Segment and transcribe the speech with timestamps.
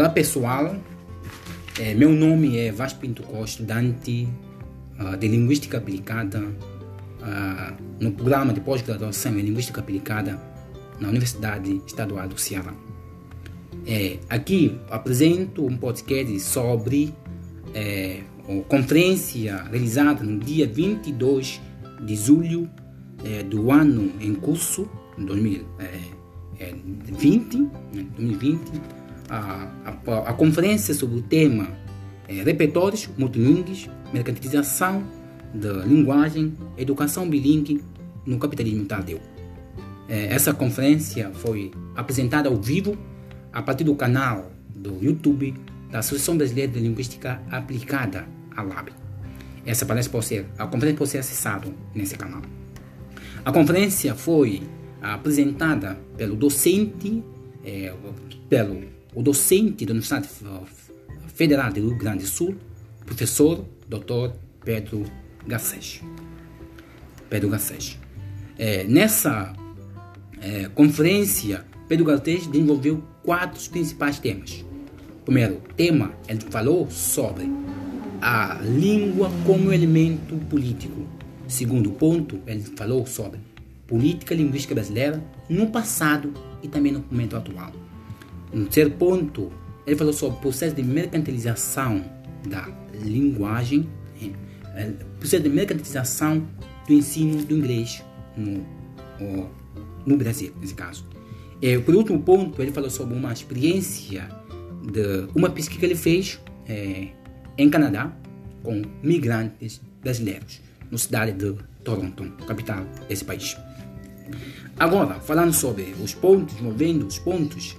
[0.00, 0.76] olá pessoal,
[1.78, 4.26] é, meu nome é Vasco Pinto Costa, estudante
[4.98, 10.40] uh, de Linguística Aplicada uh, no programa de pós-graduação em Linguística Aplicada
[10.98, 12.72] na Universidade Estadual do Ceará.
[13.86, 17.12] É, aqui apresento um podcast sobre
[17.74, 21.60] é, a conferência realizada no dia 22
[22.06, 22.70] de julho
[23.22, 27.68] é, do ano em curso, 2020,
[28.16, 28.99] 2020
[29.30, 31.68] a, a, a conferência sobre o tema
[32.28, 35.04] é, repertórios multilingues, mercantilização
[35.54, 37.82] da linguagem, educação bilingue
[38.26, 39.20] no capitalismo tardio.
[40.08, 42.98] É, essa conferência foi apresentada ao vivo
[43.52, 45.54] a partir do canal do YouTube
[45.90, 48.26] da Associação Brasileira de Linguística Aplicada,
[48.56, 48.90] a LAB.
[49.64, 52.42] Essa palestra pode ser, a conferência pode ser acessada nesse canal.
[53.44, 54.62] A conferência foi
[55.00, 57.22] apresentada pelo docente,
[57.64, 57.92] é,
[58.48, 60.28] pelo o docente da Universidade
[61.34, 62.54] Federal do Rio Grande do Sul,
[63.04, 64.34] professor Dr.
[64.64, 65.04] Pedro
[65.46, 66.02] Garcês.
[67.28, 67.98] Pedro Garcês.
[68.58, 69.52] É, nessa
[70.40, 74.64] é, conferência, Pedro Garcês desenvolveu quatro principais temas.
[75.24, 77.50] Primeiro tema, ele falou sobre
[78.20, 81.06] a língua como elemento político.
[81.48, 83.40] Segundo ponto, ele falou sobre
[83.86, 87.72] política linguística brasileira no passado e também no momento atual.
[88.52, 89.52] No terceiro ponto,
[89.86, 92.04] ele falou sobre o processo de mercantilização
[92.48, 93.88] da linguagem,
[94.74, 96.46] é, processo de mercantilização
[96.86, 98.02] do ensino do inglês
[98.36, 98.64] no,
[100.06, 101.06] no Brasil, nesse caso.
[101.62, 104.28] E, por último ponto, ele falou sobre uma experiência
[104.90, 107.08] de uma pesquisa que ele fez é,
[107.58, 108.12] em Canadá
[108.62, 113.56] com migrantes brasileiros, na cidade de Toronto, capital desse país.
[114.78, 117.76] Agora, falando sobre os pontos, movendo os pontos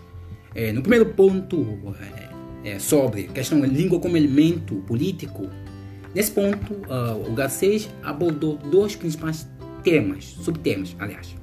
[0.54, 1.96] é, no primeiro ponto,
[2.64, 5.50] é, é, sobre a questão da língua como elemento político,
[6.14, 9.48] nesse ponto, uh, o Garcês abordou dois principais
[9.84, 11.36] temas, subtemas, aliás.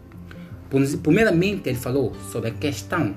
[1.02, 3.16] Primeiramente, ele falou sobre a questão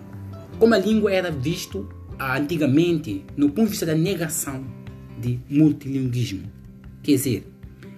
[0.58, 1.84] como a língua era vista
[2.20, 4.64] antigamente no ponto de vista da negação
[5.20, 6.44] de multilinguismo.
[7.04, 7.52] Quer dizer,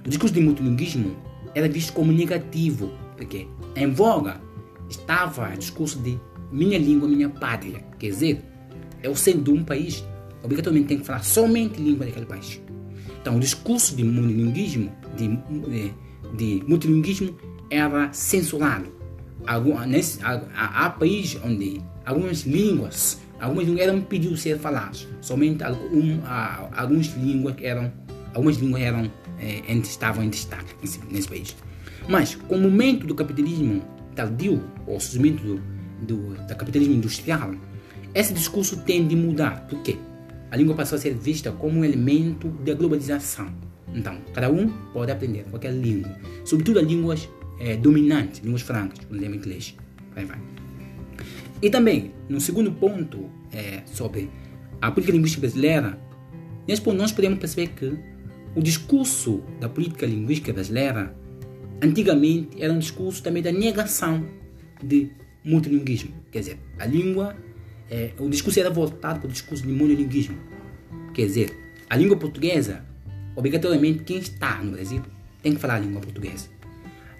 [0.06, 1.16] o discurso de multilinguismo
[1.53, 4.42] era visto como negativo, porque em voga
[4.90, 6.18] estava o discurso de
[6.53, 7.84] minha língua, minha pátria.
[7.97, 8.41] Quer dizer,
[9.02, 10.03] eu sendo de um país,
[10.44, 12.62] obrigatoriamente tenho que falar somente língua daquele país.
[13.19, 15.94] Então, o discurso de monolinguismo, de, de,
[16.38, 17.36] de multilinguismo,
[17.69, 18.86] era censurado.
[19.47, 25.08] Algum, nesse, há, há países onde algumas línguas, algumas línguas eram pedidas ser faladas.
[25.22, 26.20] Somente algum,
[26.75, 27.91] algumas línguas eram,
[28.34, 31.56] algumas línguas eram é, estavam em destaque nesse, nesse país.
[32.08, 33.81] Mas, com o momento do capitalismo
[34.16, 35.72] tardio, ou surgimento do,
[36.03, 37.53] do, da capitalismo industrial,
[38.14, 39.68] esse discurso tende a mudar.
[39.68, 39.97] Por quê?
[40.52, 43.52] A língua passou a ser vista como um elemento da globalização.
[43.94, 46.16] Então, cada um pode aprender qualquer língua,
[46.46, 49.75] sobretudo as línguas é, dominantes, línguas francas, por exemplo, inglês.
[50.14, 50.40] Vai, vai.
[51.62, 54.30] E também, no segundo ponto, é, sobre
[54.81, 55.97] a política linguística brasileira,
[56.81, 57.97] ponto nós podemos perceber que
[58.56, 61.16] o discurso da política linguística brasileira,
[61.81, 64.25] antigamente, era um discurso também da negação
[64.84, 65.12] de
[65.44, 66.14] multilinguismo.
[66.31, 67.36] Quer dizer, a língua,
[67.90, 70.38] é, o discurso era voltado para o discurso de monolinguismo.
[71.14, 71.58] Quer dizer,
[71.90, 72.84] a língua portuguesa,
[73.36, 75.02] obrigatoriamente, quem está no Brasil
[75.42, 76.48] tem que falar a língua portuguesa.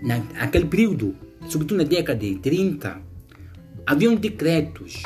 [0.02, 1.16] Naquele período,
[1.48, 3.02] sobretudo na década de 30,
[3.86, 5.04] haviam decretos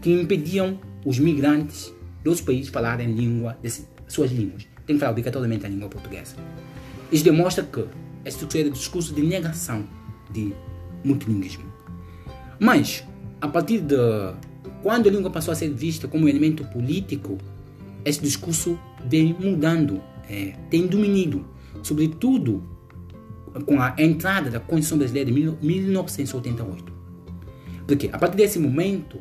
[0.00, 1.92] que impediam os migrantes
[2.22, 3.58] dos países falarem língua,
[4.06, 4.66] suas línguas.
[4.86, 6.36] Tem que falar obrigatoriamente a língua portuguesa.
[7.10, 7.84] Isso demonstra que
[8.24, 9.86] esse era o discurso de negação
[10.30, 10.52] de
[11.04, 11.71] multilinguismo.
[12.62, 13.04] Mas,
[13.40, 13.96] a partir de
[14.84, 17.36] quando a língua passou a ser vista como um elemento político,
[18.04, 20.00] esse discurso vem mudando,
[20.30, 21.44] é, tem domínio,
[21.82, 22.62] sobretudo
[23.66, 26.92] com a entrada da Constituição Brasileira de 1988.
[27.84, 29.18] Porque a partir desse momento,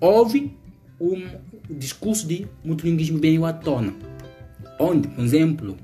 [0.00, 0.56] houve
[1.00, 1.24] um
[1.70, 3.94] discurso de multilinguismo veio à tona,
[4.80, 5.76] onde, por exemplo,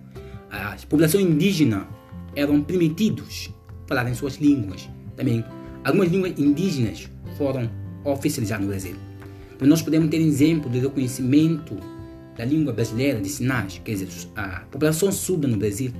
[0.50, 1.84] as populações indígenas
[2.34, 3.54] eram permitidos
[3.86, 4.90] falar em suas línguas.
[5.16, 5.44] Também
[5.84, 7.70] Algumas línguas indígenas foram
[8.04, 8.94] oficializadas no Brasil.
[9.54, 11.76] Então, nós podemos ter exemplo do reconhecimento
[12.36, 15.92] da língua brasileira de sinais, quer dizer, a população surda no Brasil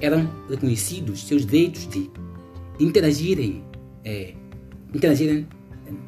[0.00, 2.10] eram reconhecidos seus direitos de
[2.80, 3.64] interagirem,
[4.04, 4.34] é,
[4.94, 5.46] interagirem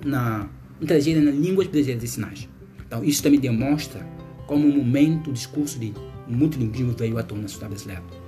[0.05, 0.49] na
[0.81, 2.49] interagirem nas línguas brasileiras de sinais.
[2.87, 4.05] Então, isso também demonstra
[4.46, 5.93] como um momento o discurso de
[6.26, 8.19] multilinguismo veio à tona na sociedade brasileira.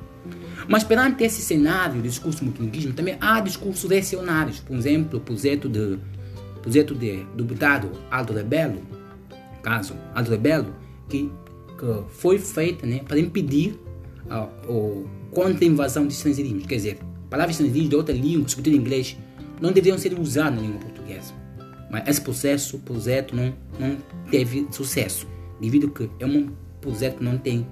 [0.68, 4.60] Mas perante esse cenário de discurso multilinguismo, também há discursos reacionários.
[4.60, 5.98] Por exemplo, o projeto, de,
[6.60, 8.80] projeto de, do deputado Aldo Rebelo
[9.62, 10.74] caso Aldo Rebelo,
[11.08, 11.30] que,
[11.78, 13.78] que foi feita né, para impedir
[14.28, 16.66] a, o contra a invasão de estrangeirismos.
[16.66, 16.98] Quer dizer,
[17.30, 19.16] palavras estrangeiras de outra língua, sobretudo em inglês,
[19.60, 21.32] não deveriam ser usadas na língua portuguesa.
[21.90, 23.96] Mas esse processo, projeto, não, não
[24.30, 25.26] teve sucesso,
[25.58, 27.66] devido que é um projeto que não tem,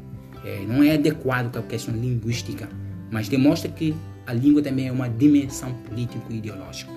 [0.45, 2.69] é, não é adequado para a questão linguística,
[3.11, 3.95] mas demonstra que
[4.27, 6.91] a língua também é uma dimensão político-ideológica.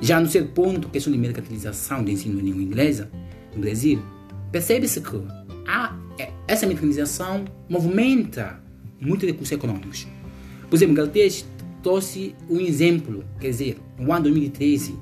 [0.00, 3.08] Já no seu ponto, questão de mercantilização do ensino da língua inglesa
[3.54, 4.02] no Brasil,
[4.50, 5.16] percebe-se que
[6.18, 8.60] é, essa mercantilização movimenta
[9.00, 10.06] muitos recursos econômicos.
[10.68, 11.46] Por exemplo, Galtez
[11.82, 14.98] trouxe um exemplo, quer dizer, no ano 2013,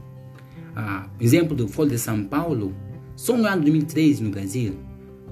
[0.75, 2.75] ah, exemplo do Folha de São Paulo,
[3.17, 4.75] só no ano 2013 no Brasil,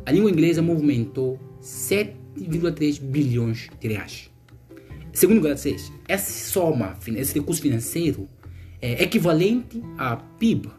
[0.04, 4.30] a língua inglesa movimentou 7,3 bilhões de reais.
[5.12, 8.28] Segundo Galtez, essa soma, esse recurso financeiro
[8.80, 10.70] é equivalente a PIB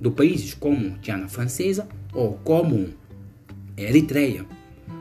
[0.00, 2.88] de países como Guiana Francesa ou como
[3.76, 4.46] Eritreia.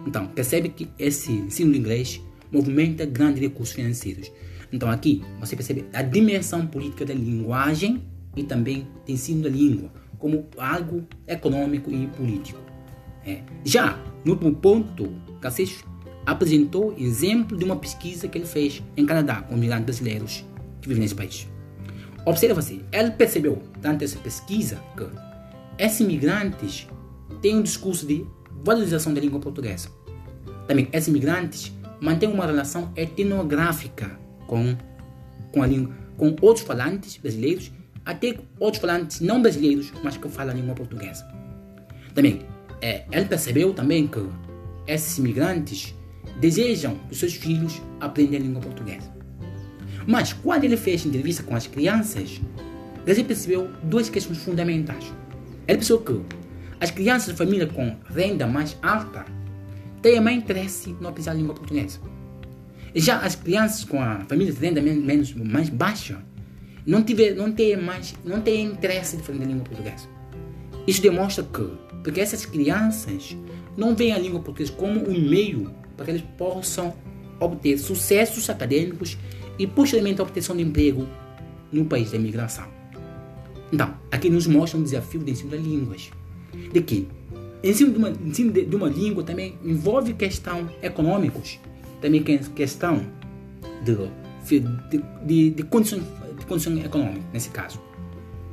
[0.05, 4.31] Então, percebe que esse ensino de inglês movimenta grandes recursos financeiros.
[4.71, 8.03] Então, aqui você percebe a dimensão política da linguagem
[8.35, 9.91] e também do ensino da língua
[10.21, 12.70] como algo econômico e político.
[13.25, 13.41] É.
[13.63, 15.83] Já no último ponto, Cassis
[16.25, 20.45] apresentou exemplo de uma pesquisa que ele fez em Canadá com migrantes brasileiros
[20.81, 21.47] que vivem nesse país.
[22.25, 25.05] Observa-se, ele percebeu, durante essa pesquisa, que
[25.83, 26.87] esses imigrantes
[27.41, 28.25] têm um discurso de
[28.63, 29.89] valorização da língua portuguesa.
[30.67, 34.75] Também, esses imigrantes mantêm uma relação etnográfica com,
[35.51, 37.71] com, a língua, com outros falantes brasileiros,
[38.05, 41.27] até outros falantes não brasileiros, mas que falam a língua portuguesa.
[42.13, 42.41] Também,
[42.81, 44.25] é, ele percebeu também que
[44.87, 45.95] esses imigrantes
[46.39, 49.11] desejam que seus filhos aprendam a língua portuguesa.
[50.07, 52.41] Mas quando ele fez entrevista com as crianças,
[53.05, 55.13] ele percebeu duas questões fundamentais.
[55.67, 56.35] Ele percebeu que
[56.79, 59.25] as crianças de família com renda mais alta
[60.01, 61.99] têm mais interesse no aprender a língua portuguesa.
[62.95, 66.21] Já as crianças com a família de renda menos, mais baixa
[66.85, 70.07] não, tiver, não, têm mais, não têm interesse de aprender a língua portuguesa.
[70.87, 71.71] Isso demonstra que,
[72.03, 73.35] porque essas crianças
[73.77, 76.93] não veem a língua portuguesa como um meio para que eles possam
[77.39, 79.17] obter sucessos acadêmicos
[79.57, 81.07] e posteriormente a obtenção de emprego
[81.71, 82.65] no país da imigração.
[83.71, 86.11] Então, aqui nos mostra um desafio de ensino de línguas.
[86.73, 87.07] De que
[87.63, 91.59] ensino de uma, ensino de, de uma língua também envolve questão econômicos,
[92.01, 93.05] também questão
[93.83, 93.95] de,
[94.89, 96.81] de, de, de, condição, de
[97.31, 97.79] nesse caso.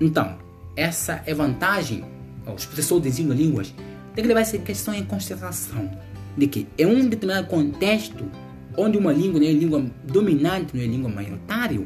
[0.01, 0.39] Então,
[0.77, 2.05] essa é vantagem
[2.49, 3.75] aos professores de línguas
[4.15, 5.91] tem que levar essa questão em consideração
[6.37, 8.29] de que em um determinado contexto
[8.77, 11.81] onde uma língua não é língua dominante, não é língua maioritária,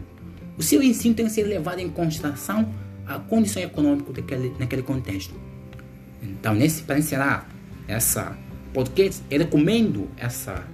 [0.57, 2.69] o seu ensino tem que ser levado em consideração
[3.07, 5.35] a condição econômica daquele, naquele contexto.
[6.23, 7.49] Então, nesse, para encerrar
[7.89, 8.37] essa
[8.73, 10.65] podcast, eu recomendo essa,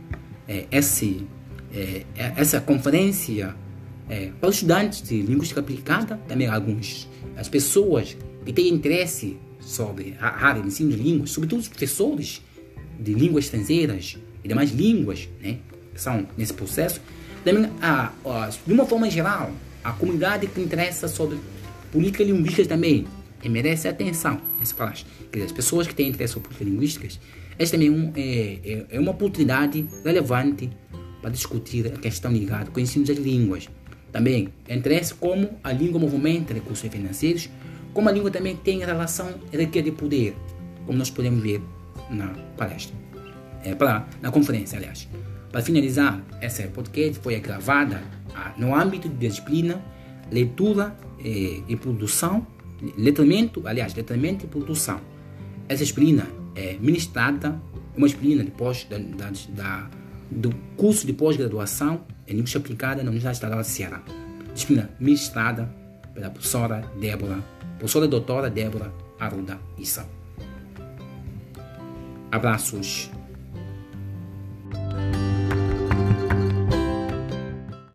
[0.46, 1.26] é, esse,
[1.72, 3.54] é, é, essa conferência
[4.08, 10.16] é, para os estudantes de linguística aplicada, também alguns, as pessoas que têm interesse sobre
[10.20, 12.42] a área de ensino de línguas, sobretudo os professores
[12.98, 15.58] de línguas estrangeiras e demais línguas, né?
[15.94, 17.00] são nesse processo,
[17.44, 19.52] também, a, a, de uma forma geral,
[19.82, 21.38] a comunidade que interessa sobre
[21.92, 23.06] política linguística também
[23.44, 25.08] merece atenção nessa palestra.
[25.30, 27.20] Quer dizer, as pessoas que têm interesse sobre políticas linguísticas,
[27.58, 30.70] esta também é, um, é, é, é, uma oportunidade relevante
[31.20, 33.68] para discutir a questão ligada com o ensino das línguas.
[34.12, 37.48] Também interesse como a língua movimenta recursos financeiros,
[37.92, 40.36] como a língua também tem relação requer de poder,
[40.86, 41.62] como nós podemos ver
[42.10, 42.96] na palestra,
[43.64, 45.08] é, para, na conferência, aliás.
[45.50, 48.02] Para finalizar, essa podcast foi gravada
[48.34, 49.82] ah, no âmbito da disciplina
[50.30, 52.46] Leitura e, e Produção,
[52.96, 55.00] letramento, aliás, letramento e produção.
[55.68, 57.60] Essa disciplina é ministrada,
[57.94, 59.90] é uma disciplina de pós, da, da, da
[60.30, 64.02] do curso de pós-graduação em linguística aplicada na Universidade Estadual da Ceará.
[64.52, 65.74] Disciplina ministrada
[66.14, 67.42] pela professora Débora,
[67.78, 70.06] professora doutora Débora Arruda Issa.
[72.30, 73.10] Abraços.